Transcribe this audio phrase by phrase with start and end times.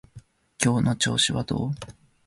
[0.57, 1.71] 今日の調子はどう？